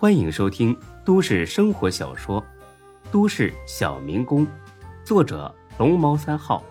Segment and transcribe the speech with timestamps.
[0.00, 0.74] 欢迎收听
[1.04, 2.40] 都市生活小说
[3.12, 4.46] 《都市小民工》，
[5.04, 6.64] 作者龙猫三号，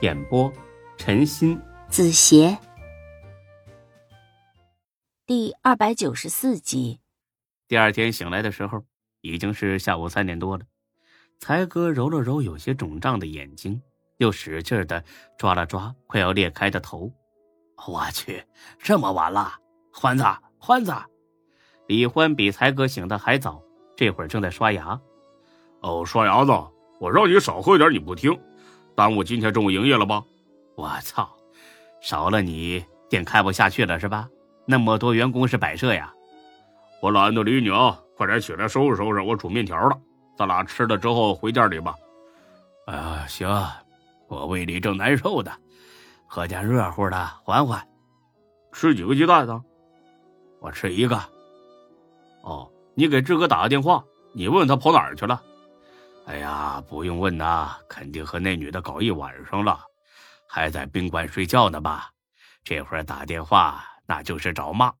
[0.00, 0.48] 演播
[0.96, 2.56] 陈鑫、子邪，
[5.26, 7.00] 第二百九十四集。
[7.66, 8.84] 第二天醒来的时候，
[9.22, 10.64] 已经是下午三点多了。
[11.40, 13.82] 才哥揉了揉有些肿胀的眼睛，
[14.18, 15.02] 又使劲的
[15.36, 17.10] 抓了抓快要裂开的头。
[17.88, 18.46] 我去，
[18.78, 19.52] 这么晚了，
[19.92, 20.24] 欢子，
[20.60, 20.92] 欢子。
[21.92, 23.62] 李欢比才哥醒的还早，
[23.94, 24.98] 这会儿正在刷牙。
[25.82, 26.50] 哦，刷牙子，
[26.98, 28.34] 我让你少喝点，你不听，
[28.96, 30.24] 耽误今天中午营业了吧？
[30.74, 31.28] 我操，
[32.00, 34.26] 少了你店开不下去了是吧？
[34.64, 36.10] 那么多员工是摆设呀。
[37.02, 40.00] 我懒得理你啊，快点起来收拾收拾，我煮面条了，
[40.34, 41.94] 咱俩吃了之后回店里吧。
[42.86, 43.46] 哎呀，行，
[44.28, 45.52] 我胃里正难受的，
[46.26, 47.86] 喝点热乎的缓缓。
[48.72, 49.62] 吃几个鸡蛋呢？
[50.58, 51.20] 我吃一个。
[52.42, 55.42] 哦，你给志哥打个电话，你问问他跑哪儿去了。
[56.26, 59.80] 哎呀，不用问呐，肯定和那女的搞一晚上了，
[60.48, 62.10] 还在宾馆睡觉呢吧？
[62.62, 64.92] 这会儿打电话那就是找骂。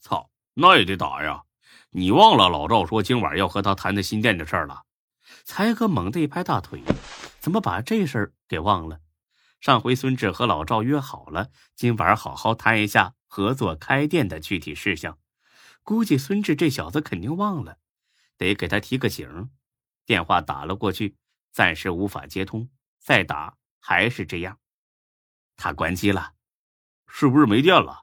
[0.00, 1.42] 操，那也得打呀！
[1.90, 4.82] 你忘了老赵说今晚要和他谈的新店的事了？
[5.44, 6.82] 才哥猛地一拍大腿，
[7.40, 8.98] 怎么把这事儿给忘了？
[9.60, 15.16] 上回孙志和老赵约好了，今晚好好谈一下合作开店的具体事项。
[15.84, 17.78] 估计孙志这小子肯定忘了，
[18.38, 19.50] 得给他提个醒。
[20.06, 21.16] 电话打了过去，
[21.52, 24.58] 暂时无法接通，再打还是这样。
[25.56, 26.32] 他关机了，
[27.06, 28.02] 是不是没电了？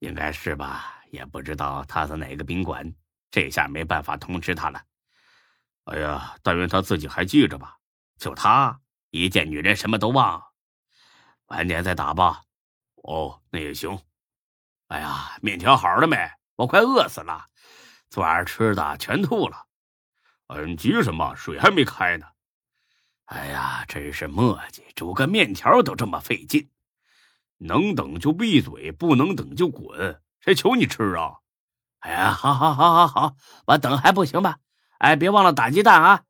[0.00, 2.92] 应该是吧，也不知道他在哪个宾馆，
[3.30, 4.84] 这下没办法通知他了。
[5.84, 7.78] 哎呀，但愿他自己还记着吧。
[8.18, 8.80] 就他
[9.10, 10.42] 一见女人什么都忘。
[11.46, 12.42] 晚点再打吧。
[12.96, 13.96] 哦，那也行。
[14.88, 16.16] 哎呀，面条好了没？
[16.60, 17.46] 我快饿死了，
[18.10, 19.64] 昨晚吃的全吐了。
[20.48, 21.34] 嗯，急什么？
[21.34, 22.26] 水还没开呢。
[23.24, 26.68] 哎呀，真是磨叽，煮个面条都这么费劲。
[27.56, 30.20] 能等就闭嘴，不能等就滚。
[30.40, 31.36] 谁求你吃啊？
[32.00, 33.36] 哎呀，好好好好好，
[33.66, 34.56] 我等还不行吗？
[34.98, 36.24] 哎，别忘了打鸡蛋啊。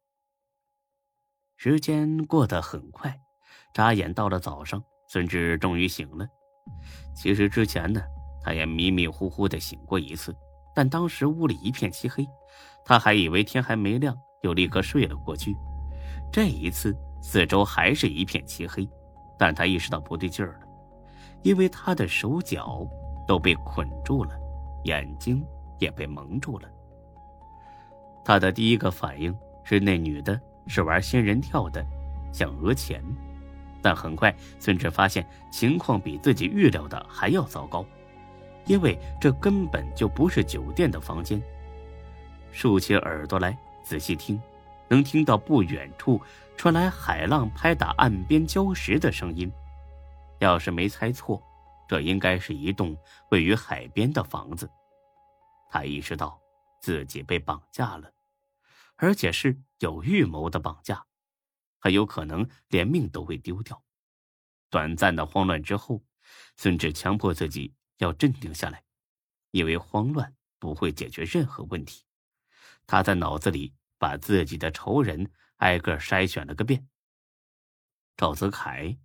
[1.56, 3.18] 时间过得很快，
[3.74, 6.24] 眨眼到了早上，孙志终于醒了。
[7.16, 8.00] 其实之前呢。
[8.42, 10.34] 他也迷迷糊糊的醒过一次，
[10.74, 12.26] 但当时屋里一片漆黑，
[12.84, 15.54] 他还以为天还没亮，又立刻睡了过去。
[16.32, 18.88] 这一次，四周还是一片漆黑，
[19.38, 20.60] 但他意识到不对劲儿了，
[21.42, 22.86] 因为他的手脚
[23.26, 24.30] 都被捆住了，
[24.84, 25.44] 眼睛
[25.78, 26.68] 也被蒙住了。
[28.24, 31.84] 他的第一个反应是那女的是玩仙人跳的，
[32.32, 33.02] 想讹钱，
[33.82, 37.84] 但很快孙志发现情况比自己预料的还要糟糕。
[38.66, 41.40] 因为这根本就不是酒店的房间。
[42.52, 44.40] 竖起耳朵来仔细听，
[44.88, 46.20] 能听到不远处
[46.56, 49.50] 传来海浪拍打岸边礁石的声音。
[50.38, 51.42] 要是没猜错，
[51.88, 52.96] 这应该是一栋
[53.30, 54.68] 位于海边的房子。
[55.70, 56.40] 他意识到
[56.80, 58.10] 自己被绑架了，
[58.96, 61.04] 而且是有预谋的绑架，
[61.78, 63.80] 很有可能连命都会丢掉。
[64.70, 66.02] 短暂的慌乱之后，
[66.56, 67.72] 孙志强迫自己。
[68.00, 68.82] 要镇定下来，
[69.50, 72.04] 因为慌乱不会解决任何问题。
[72.86, 76.88] 他在脑子里把自己的仇人挨个筛选了个遍。
[78.16, 78.98] 赵子凯，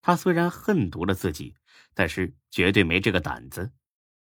[0.00, 1.54] 他虽然恨毒了自己，
[1.94, 3.72] 但是绝对没这个胆子。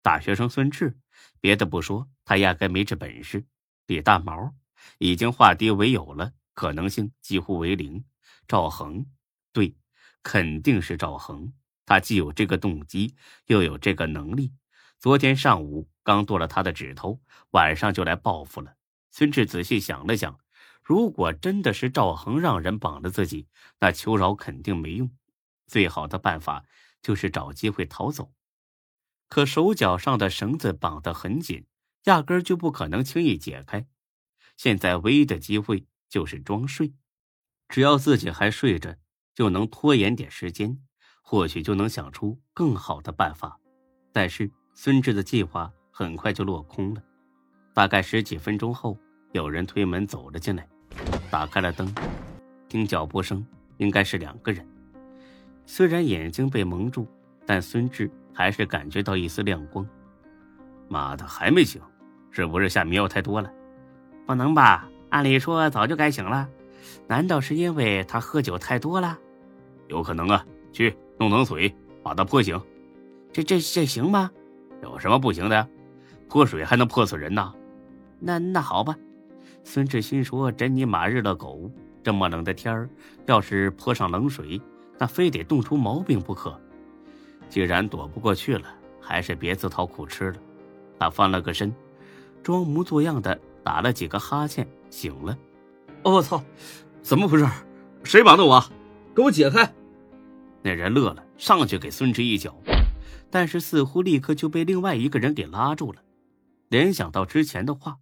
[0.03, 0.99] 大学生孙志，
[1.41, 3.47] 别的不说，他压根没这本事。
[3.87, 4.55] 李大毛
[4.99, 8.05] 已经化敌为友了，可能性几乎为零。
[8.47, 9.07] 赵恒，
[9.53, 9.77] 对，
[10.23, 11.53] 肯定是赵恒。
[11.91, 14.53] 他既有这个动机，又有这个能力。
[15.01, 17.21] 昨天上午刚剁了他的指头，
[17.51, 18.77] 晚上就来报复了。
[19.11, 20.39] 孙志仔细想了想，
[20.85, 23.49] 如果真的是赵恒让人绑了自己，
[23.81, 25.11] 那求饶肯定没用。
[25.67, 26.65] 最好的办法
[27.03, 28.33] 就是找机会逃走。
[29.29, 31.67] 可手脚上的绳子绑得很紧，
[32.05, 33.85] 压根就不可能轻易解开。
[34.57, 36.95] 现在唯一的机会就是装睡，
[37.69, 38.97] 只要自己还睡着，
[39.35, 40.81] 就能拖延点时间。
[41.23, 43.59] 或许就能想出更好的办法，
[44.13, 47.03] 但是孙志的计划很快就落空了。
[47.73, 48.99] 大概十几分钟后，
[49.33, 50.69] 有人推门走了进来，
[51.31, 51.93] 打开了灯，
[52.69, 53.47] 听脚步声，
[53.79, 54.67] 应该是两个人。
[55.67, 57.07] 虽然眼睛被蒙住，
[57.47, 59.87] 但孙志还是感觉到一丝亮光。
[60.89, 61.81] 妈的，还没醒，
[62.31, 63.53] 是不是下迷药太多了？
[64.27, 64.89] 不能吧？
[65.11, 66.49] 按理说早就该醒了，
[67.07, 69.17] 难道是因为他喝酒太多了？
[69.89, 70.97] 有可能啊，去。
[71.19, 71.71] 弄冷水
[72.03, 72.59] 把他泼醒，
[73.31, 74.31] 这这这行吗？
[74.83, 75.69] 有什么不行的？
[76.31, 77.53] 泼水还能泼死人呢？
[78.19, 78.97] 那那好吧。
[79.65, 81.71] 孙志新说：“真尼玛日了狗！
[82.03, 82.89] 这么冷的天儿，
[83.27, 84.59] 要是泼上冷水，
[84.97, 86.59] 那非得冻出毛病不可。
[87.51, 88.65] 既然躲不过去了，
[88.99, 90.39] 还是别自讨苦吃了。”
[90.99, 91.71] 他翻了个身，
[92.43, 95.37] 装模作样的打了几个哈欠，醒了。
[96.03, 96.43] 我操！
[97.03, 97.47] 怎么回事？
[98.05, 98.65] 谁绑的我？
[99.15, 99.71] 给我解开！
[100.63, 102.55] 那人乐了，上去给孙志一脚，
[103.31, 106.03] 但是似乎立刻就被另外一个人给拉住了。
[106.69, 107.99] 联想到之前的话，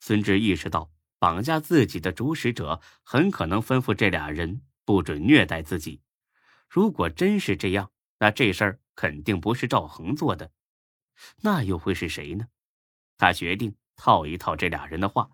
[0.00, 0.90] 孙志意识到。
[1.20, 6.00] 绑架自己的主使者很可能吩咐这俩人不准虐待自己。
[6.68, 7.90] 如果真是这样，
[8.20, 10.52] 那这事儿肯定不是赵恒做的，
[11.42, 12.46] 那又会是谁呢？
[13.16, 15.30] 他决定套一套这俩人的话：“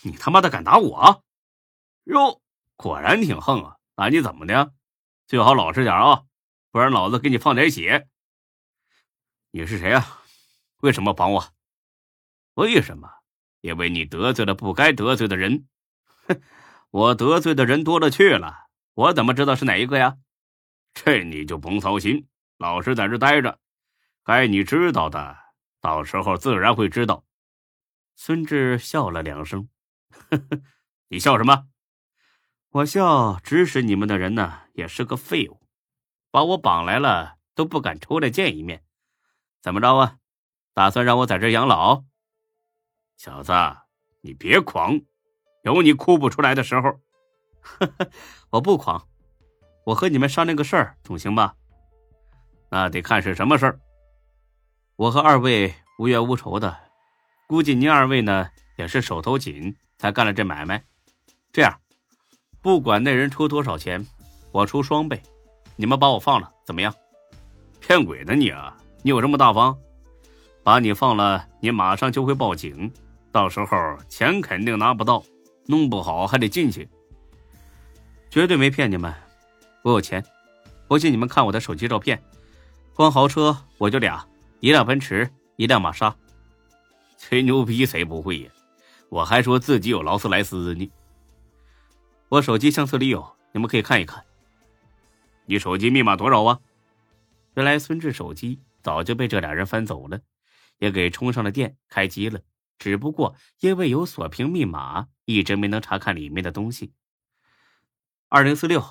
[0.00, 1.22] 你他妈的敢打我？
[2.04, 2.40] 哟，
[2.76, 3.76] 果然挺横啊！
[3.94, 4.72] 打你怎么的？
[5.26, 6.24] 最好老实点啊，
[6.70, 8.08] 不然老子给你放点血。
[9.50, 10.22] 你是谁啊？
[10.78, 11.52] 为什么绑我？
[12.54, 13.08] 为什么？”
[13.62, 15.68] 因为你得罪了不该得罪的人，
[16.26, 16.42] 哼！
[16.90, 20.18] 我得罪的人多了去了，我怎么知道是哪一个呀？
[20.92, 22.26] 这你就甭操心，
[22.58, 23.60] 老实在这待着，
[24.24, 25.38] 该你知道的，
[25.80, 27.24] 到时候自然会知道。
[28.16, 29.68] 孙志笑了两声，
[30.10, 30.60] 呵呵，
[31.06, 31.68] 你笑什么？
[32.72, 35.60] 我笑指使你们的人呢，也是个废物，
[36.30, 38.82] 把我绑来了都不敢出来见一面。
[39.60, 40.16] 怎么着啊？
[40.72, 42.04] 打算让我在这养老？
[43.18, 43.52] 小子，
[44.22, 44.98] 你别狂，
[45.64, 46.98] 有你哭不出来的时候。
[48.48, 49.06] 我不狂，
[49.84, 51.54] 我和你们商量个事儿，总行吧？
[52.70, 53.78] 那得看是什么事儿。
[54.96, 56.74] 我和二位无冤无仇的，
[57.46, 58.48] 估计您二位呢
[58.78, 60.82] 也是手头紧才干了这买卖。
[61.52, 61.81] 这样，
[62.62, 64.06] 不管那人出多少钱，
[64.52, 65.20] 我出双倍，
[65.74, 66.94] 你们把我放了，怎么样？
[67.80, 68.76] 骗鬼呢你啊！
[69.02, 69.76] 你有这么大方？
[70.62, 72.90] 把你放了，你马上就会报警。
[73.32, 73.76] 到时候
[74.08, 75.24] 钱肯定拿不到，
[75.66, 76.88] 弄不好还得进去。
[78.30, 79.12] 绝对没骗你们，
[79.82, 80.24] 我有钱。
[80.86, 82.22] 不信你们看我的手机照片，
[82.94, 84.24] 光豪车我就俩，
[84.60, 86.14] 一辆奔驰，一辆玛莎。
[87.18, 88.50] 吹牛逼谁不会呀？
[89.08, 90.88] 我还说自己有劳斯莱斯呢。
[92.32, 94.24] 我手机相册里有，你们可以看一看。
[95.44, 96.60] 你手机密码多少啊？
[97.52, 100.18] 原来孙志手机早就被这俩人翻走了，
[100.78, 102.40] 也给充上了电，开机了。
[102.78, 106.94] 只不过因为有锁屏密码，一直没能查看里面的东西。
[108.30, 108.82] 二零四六，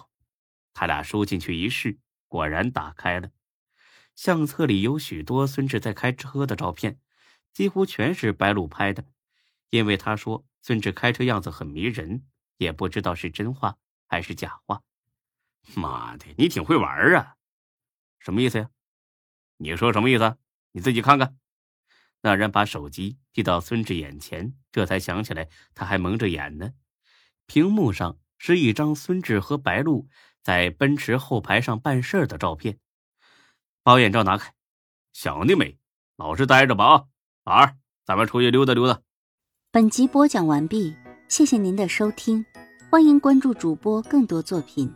[0.71, 1.97] 他俩输进去一试，
[2.27, 3.31] 果然打开了。
[4.13, 6.99] 相册里有许多孙志在开车的照片，
[7.51, 9.03] 几乎全是白鹿拍的。
[9.71, 12.21] 因为他说孙志开车样子很迷人，
[12.61, 13.75] 也不知道是真话
[14.07, 14.83] 还是假话。
[15.75, 17.35] 妈的，你挺会玩啊！
[18.19, 18.69] 什么意思呀？
[19.57, 20.37] 你说什么意思？
[20.71, 21.35] 你自己看看。
[22.21, 26.73] 那人把手机递到孙志眼前，这才想起来他还蒙着眼呢。
[27.47, 30.07] 屏幕上是一张孙志和白露
[30.43, 32.77] 在奔驰后排上办事的照片。
[33.81, 34.53] 把眼罩拿开，
[35.13, 35.79] 想得美！
[36.15, 37.07] 老实待着吧啊，
[37.43, 37.75] 老二，
[38.05, 39.01] 咱们出去溜达溜达。
[39.71, 40.95] 本集播讲完毕，
[41.31, 42.45] 谢谢您的收听，
[42.89, 44.93] 欢迎关注主播更多作品。